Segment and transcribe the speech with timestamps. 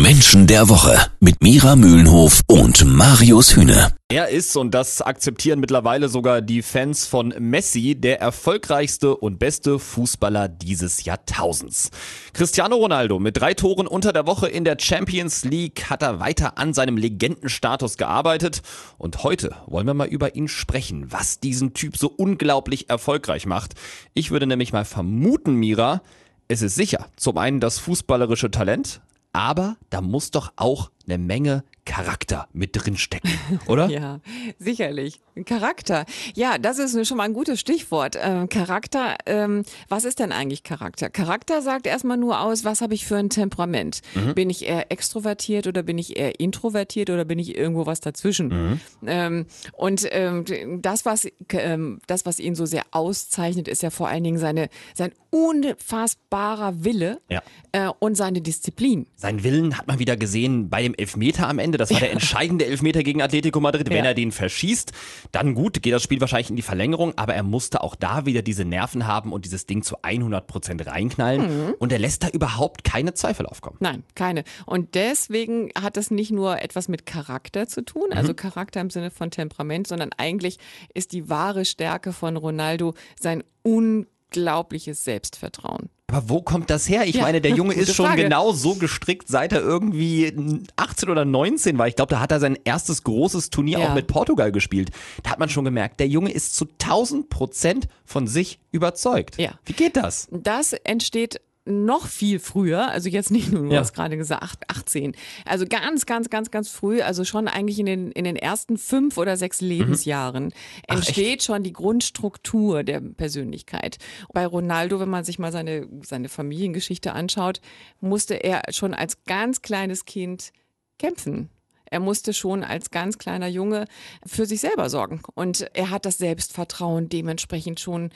[0.00, 3.92] Menschen der Woche mit Mira Mühlenhof und Marius Hühne.
[4.08, 9.78] Er ist, und das akzeptieren mittlerweile sogar die Fans von Messi, der erfolgreichste und beste
[9.78, 11.90] Fußballer dieses Jahrtausends.
[12.32, 16.56] Cristiano Ronaldo mit drei Toren unter der Woche in der Champions League hat er weiter
[16.56, 18.62] an seinem Legendenstatus gearbeitet.
[18.96, 23.74] Und heute wollen wir mal über ihn sprechen, was diesen Typ so unglaublich erfolgreich macht.
[24.14, 26.02] Ich würde nämlich mal vermuten, Mira,
[26.48, 29.00] es ist sicher zum einen das fußballerische Talent,
[29.32, 33.30] aber da muss doch auch eine Menge Charakter mit drin stecken,
[33.66, 33.88] oder?
[33.90, 34.20] ja,
[34.58, 35.20] sicherlich.
[35.46, 36.04] Charakter.
[36.34, 38.16] Ja, das ist schon mal ein gutes Stichwort.
[38.20, 41.10] Ähm, Charakter, ähm, was ist denn eigentlich Charakter?
[41.10, 44.02] Charakter sagt erstmal nur aus, was habe ich für ein Temperament?
[44.14, 44.34] Mhm.
[44.34, 48.48] Bin ich eher extrovertiert oder bin ich eher introvertiert oder bin ich irgendwo was dazwischen?
[48.48, 48.80] Mhm.
[49.06, 50.44] Ähm, und ähm,
[50.82, 54.68] das, was, ähm, das, was ihn so sehr auszeichnet, ist ja vor allen Dingen seine,
[54.94, 57.42] sein unfassbarer Wille ja.
[57.72, 59.06] äh, und seine Disziplin.
[59.16, 61.78] Sein Willen hat man wieder gesehen bei dem Elfmeter am Ende.
[61.78, 63.88] Das war der entscheidende Elfmeter gegen Atletico Madrid.
[63.90, 64.10] Wenn ja.
[64.10, 64.92] er den verschießt,
[65.32, 68.42] dann gut, geht das Spiel wahrscheinlich in die Verlängerung, aber er musste auch da wieder
[68.42, 71.66] diese Nerven haben und dieses Ding zu 100 Prozent reinknallen.
[71.66, 71.74] Mhm.
[71.78, 73.76] Und er lässt da überhaupt keine Zweifel aufkommen.
[73.80, 74.44] Nein, keine.
[74.66, 78.16] Und deswegen hat das nicht nur etwas mit Charakter zu tun, mhm.
[78.16, 80.58] also Charakter im Sinne von Temperament, sondern eigentlich
[80.94, 85.88] ist die wahre Stärke von Ronaldo sein unglaubliches Selbstvertrauen.
[86.12, 87.06] Aber wo kommt das her?
[87.06, 88.22] Ich ja, meine, der Junge ist schon Frage.
[88.22, 90.32] genau so gestrickt, seit er irgendwie
[90.76, 91.88] 18 oder 19 war.
[91.88, 93.88] Ich glaube, da hat er sein erstes großes Turnier ja.
[93.88, 94.90] auch mit Portugal gespielt.
[95.22, 99.38] Da hat man schon gemerkt, der Junge ist zu 1000 Prozent von sich überzeugt.
[99.38, 99.52] Ja.
[99.64, 100.28] Wie geht das?
[100.30, 103.80] Das entsteht noch viel früher, also jetzt nicht nur, du ja.
[103.80, 105.14] hast gerade gesagt, 18.
[105.44, 109.16] Also ganz, ganz, ganz, ganz früh, also schon eigentlich in den, in den ersten fünf
[109.16, 109.68] oder sechs mhm.
[109.68, 110.52] Lebensjahren mhm.
[110.88, 113.98] entsteht Ach, schon die Grundstruktur der Persönlichkeit.
[114.32, 117.60] Bei Ronaldo, wenn man sich mal seine, seine Familiengeschichte anschaut,
[118.00, 120.52] musste er schon als ganz kleines Kind
[120.98, 121.48] kämpfen.
[121.84, 123.84] Er musste schon als ganz kleiner Junge
[124.26, 125.20] für sich selber sorgen.
[125.34, 128.10] Und er hat das Selbstvertrauen dementsprechend schon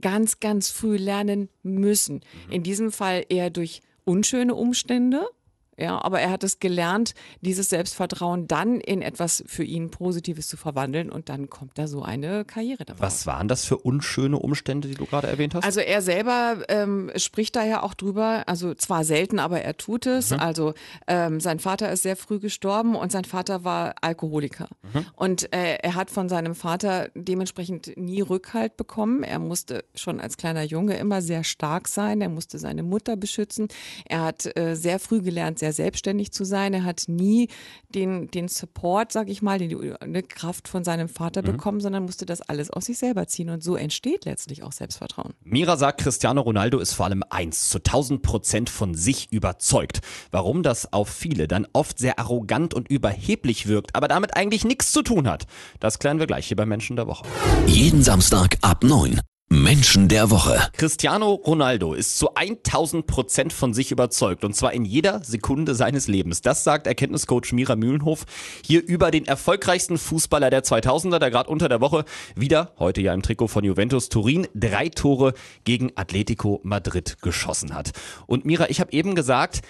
[0.00, 2.16] ganz, ganz früh lernen müssen.
[2.46, 2.52] Mhm.
[2.52, 5.28] In diesem Fall eher durch unschöne Umstände,
[5.76, 10.56] ja, aber er hat es gelernt, dieses Selbstvertrauen dann in etwas für ihn Positives zu
[10.56, 13.00] verwandeln und dann kommt da so eine Karriere dabei.
[13.00, 15.64] Was waren das für unschöne Umstände, die du gerade erwähnt hast?
[15.64, 20.06] Also er selber ähm, spricht da ja auch drüber, also zwar selten, aber er tut
[20.06, 20.30] es.
[20.30, 20.40] Mhm.
[20.40, 20.74] Also
[21.06, 24.68] ähm, sein Vater ist sehr früh gestorben und sein Vater war Alkoholiker.
[24.82, 25.06] Mhm.
[25.16, 29.22] Und äh, er hat von seinem Vater dementsprechend nie Rückhalt bekommen.
[29.22, 32.20] Er musste schon als kleiner Junge immer sehr stark sein.
[32.20, 33.68] Er musste seine Mutter beschützen.
[34.06, 36.74] Er hat äh, sehr früh gelernt, sehr selbstständig zu sein.
[36.74, 37.48] Er hat nie
[37.88, 41.46] den, den Support, sag ich mal, die, eine Kraft von seinem Vater mhm.
[41.46, 43.50] bekommen, sondern musste das alles aus sich selber ziehen.
[43.50, 45.34] Und so entsteht letztlich auch Selbstvertrauen.
[45.42, 50.00] Mira sagt, Cristiano Ronaldo ist vor allem eins, zu 1000 Prozent von sich überzeugt.
[50.30, 54.92] Warum das auf viele dann oft sehr arrogant und überheblich wirkt, aber damit eigentlich nichts
[54.92, 55.46] zu tun hat,
[55.80, 57.24] das klären wir gleich hier bei Menschen der Woche.
[57.66, 59.20] Jeden Samstag ab 9.
[59.48, 60.68] Menschen der Woche.
[60.76, 66.08] Cristiano Ronaldo ist zu 1000 Prozent von sich überzeugt und zwar in jeder Sekunde seines
[66.08, 66.40] Lebens.
[66.40, 68.24] Das sagt Erkenntniscoach Mira Mühlenhof
[68.64, 73.14] hier über den erfolgreichsten Fußballer der 2000er, der gerade unter der Woche wieder, heute ja
[73.14, 75.34] im Trikot von Juventus Turin, drei Tore
[75.64, 77.92] gegen Atletico Madrid geschossen hat.
[78.26, 79.62] Und Mira, ich habe eben gesagt,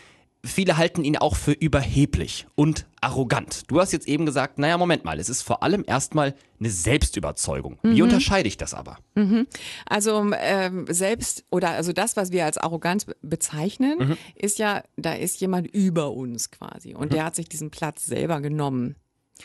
[0.45, 3.63] Viele halten ihn auch für überheblich und arrogant.
[3.69, 7.79] Du hast jetzt eben gesagt, naja, Moment mal, es ist vor allem erstmal eine Selbstüberzeugung.
[7.83, 8.03] Wie mhm.
[8.03, 8.99] unterscheide ich das aber?
[9.15, 9.47] Mhm.
[9.87, 14.17] Also ähm, selbst oder also das, was wir als Arroganz bezeichnen, mhm.
[14.35, 17.15] ist ja, da ist jemand über uns quasi und mhm.
[17.15, 18.97] der hat sich diesen Platz selber genommen.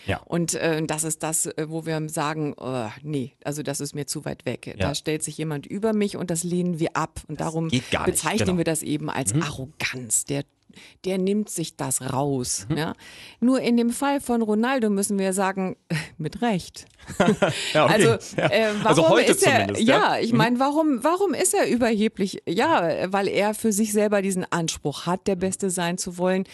[0.05, 0.22] Ja.
[0.25, 4.05] Und äh, das ist das, äh, wo wir sagen, oh, nee, also das ist mir
[4.05, 4.67] zu weit weg.
[4.67, 4.75] Ja.
[4.75, 7.22] Da stellt sich jemand über mich und das lehnen wir ab.
[7.27, 7.69] Und das darum
[8.05, 8.57] bezeichnen genau.
[8.57, 9.44] wir das eben als mhm.
[9.44, 10.25] Arroganz.
[10.25, 10.44] Der
[11.05, 12.67] der nimmt sich das raus.
[12.69, 12.78] Mhm.
[12.78, 12.94] Ja?
[13.39, 15.75] Nur in dem Fall von Ronaldo müssen wir sagen,
[16.17, 16.85] mit Recht.
[17.73, 17.94] ja, okay.
[17.94, 19.88] Also, äh, warum also heute ist er, zumindest.
[19.88, 20.38] Ja, ja ich mhm.
[20.38, 22.44] meine, warum, warum ist er überheblich?
[22.47, 26.45] Ja, weil er für sich selber diesen Anspruch hat, der Beste sein zu wollen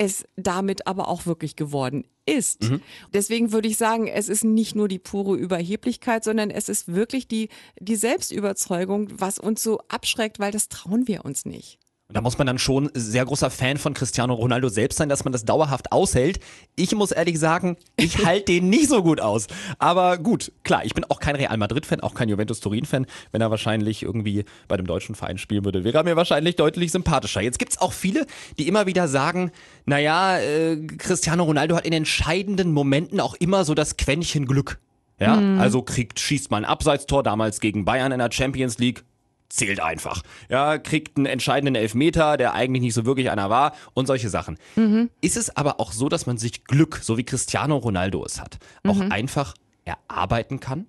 [0.00, 2.62] es damit aber auch wirklich geworden ist.
[2.62, 2.80] Mhm.
[3.12, 7.28] Deswegen würde ich sagen, es ist nicht nur die pure Überheblichkeit, sondern es ist wirklich
[7.28, 11.78] die, die Selbstüberzeugung, was uns so abschreckt, weil das trauen wir uns nicht.
[12.10, 15.22] Und da muss man dann schon sehr großer Fan von Cristiano Ronaldo selbst sein, dass
[15.22, 16.40] man das dauerhaft aushält.
[16.74, 19.46] Ich muss ehrlich sagen, ich halte den nicht so gut aus.
[19.78, 23.06] Aber gut, klar, ich bin auch kein Real Madrid-Fan, auch kein Juventus Turin-Fan.
[23.30, 26.90] Wenn er wahrscheinlich irgendwie bei dem deutschen Verein spielen würde, wäre er mir wahrscheinlich deutlich
[26.90, 27.42] sympathischer.
[27.42, 28.26] Jetzt gibt es auch viele,
[28.58, 29.52] die immer wieder sagen,
[29.84, 34.80] naja, äh, Cristiano Ronaldo hat in entscheidenden Momenten auch immer so das Quäntchen Glück.
[35.20, 35.60] Ja, mhm.
[35.60, 39.04] also kriegt, schießt mal ein Abseitstor, damals gegen Bayern in der Champions League,
[39.50, 40.22] zählt einfach.
[40.48, 44.56] Ja, kriegt einen entscheidenden Elfmeter, der eigentlich nicht so wirklich einer war und solche Sachen.
[44.76, 45.10] Mhm.
[45.20, 48.58] Ist es aber auch so, dass man sich Glück, so wie Cristiano Ronaldo es hat,
[48.86, 49.12] auch mhm.
[49.12, 49.54] einfach
[49.84, 50.86] erarbeiten kann?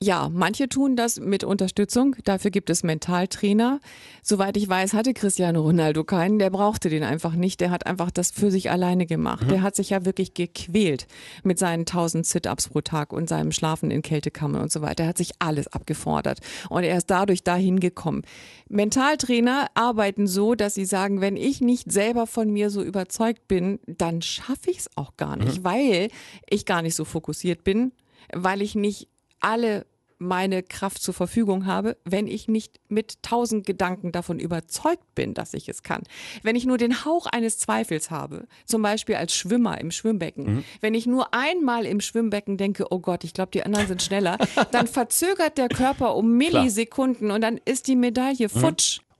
[0.00, 2.14] Ja, manche tun das mit Unterstützung.
[2.22, 3.80] Dafür gibt es Mentaltrainer.
[4.22, 6.38] Soweit ich weiß, hatte Cristiano Ronaldo keinen.
[6.38, 7.60] Der brauchte den einfach nicht.
[7.60, 9.46] Der hat einfach das für sich alleine gemacht.
[9.46, 9.48] Mhm.
[9.48, 11.08] Der hat sich ja wirklich gequält
[11.42, 15.02] mit seinen 1000 Sit-ups pro Tag und seinem Schlafen in Kältekammern und so weiter.
[15.02, 16.38] Er hat sich alles abgefordert.
[16.68, 18.22] Und er ist dadurch dahin gekommen.
[18.68, 23.80] Mentaltrainer arbeiten so, dass sie sagen, wenn ich nicht selber von mir so überzeugt bin,
[23.88, 25.64] dann schaffe ich es auch gar nicht, mhm.
[25.64, 26.08] weil
[26.48, 27.90] ich gar nicht so fokussiert bin,
[28.32, 29.08] weil ich nicht
[29.40, 29.86] alle
[30.18, 35.54] meine Kraft zur Verfügung habe, wenn ich nicht mit tausend Gedanken davon überzeugt bin, dass
[35.54, 36.02] ich es kann.
[36.42, 40.64] Wenn ich nur den Hauch eines Zweifels habe, zum Beispiel als Schwimmer im Schwimmbecken, mhm.
[40.80, 44.38] wenn ich nur einmal im Schwimmbecken denke, oh Gott, ich glaube, die anderen sind schneller,
[44.72, 47.34] dann verzögert der Körper um Millisekunden Klar.
[47.36, 48.60] und dann ist die Medaille mhm.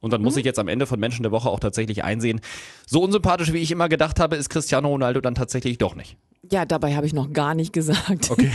[0.01, 0.41] Und dann muss mhm.
[0.41, 2.41] ich jetzt am Ende von Menschen der Woche auch tatsächlich einsehen,
[2.87, 6.17] so unsympathisch wie ich immer gedacht habe, ist Cristiano Ronaldo dann tatsächlich doch nicht.
[6.51, 8.51] Ja, dabei habe ich noch gar nicht gesagt, okay.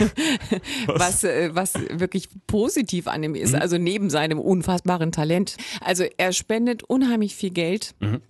[0.87, 3.53] was, äh, was wirklich positiv an ihm ist.
[3.53, 3.61] Mhm.
[3.61, 5.57] Also neben seinem unfassbaren Talent.
[5.81, 7.93] Also er spendet unheimlich viel Geld.
[7.99, 8.21] Mhm.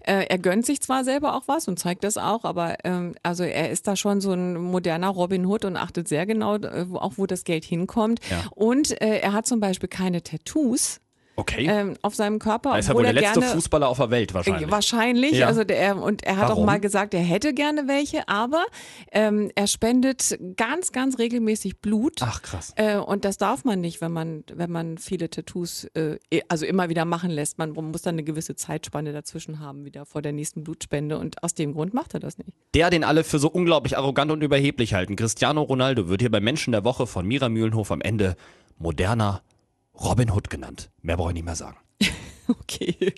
[0.00, 3.44] Äh, er gönnt sich zwar selber auch was und zeigt das auch, aber ähm, also
[3.44, 7.12] er ist da schon so ein moderner Robin Hood und achtet sehr genau, äh, auch
[7.16, 8.20] wo das Geld hinkommt.
[8.30, 8.44] Ja.
[8.54, 11.01] Und er hat zum Beispiel keine Tattoos.
[11.34, 11.66] Okay.
[11.66, 12.72] Ähm, auf seinem Körper.
[12.72, 14.70] Er ist ja wohl der letzte gerne, Fußballer auf der Welt wahrscheinlich.
[14.70, 15.32] Wahrscheinlich.
[15.32, 15.46] Ja.
[15.46, 16.62] Also der, und er hat Warum?
[16.62, 18.64] auch mal gesagt, er hätte gerne welche, aber
[19.12, 22.16] ähm, er spendet ganz, ganz regelmäßig Blut.
[22.20, 22.72] Ach krass.
[22.76, 26.18] Äh, und das darf man nicht, wenn man, wenn man viele Tattoos, äh,
[26.48, 27.56] also immer wieder machen lässt.
[27.56, 31.18] Man muss dann eine gewisse Zeitspanne dazwischen haben, wieder vor der nächsten Blutspende.
[31.18, 32.50] Und aus dem Grund macht er das nicht.
[32.74, 36.40] Der, den alle für so unglaublich arrogant und überheblich halten, Cristiano Ronaldo, wird hier bei
[36.40, 38.36] Menschen der Woche von Mira Mühlenhof am Ende
[38.78, 39.42] moderner
[39.94, 40.90] Robin Hood genannt.
[41.02, 41.78] Mehr brauche ich nicht mehr sagen.
[42.48, 43.14] okay.